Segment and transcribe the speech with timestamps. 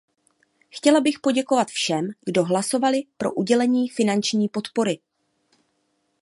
[0.69, 4.99] Chtěla bych poděkovat všem, kdo hlasovali pro udělení finanční podpory.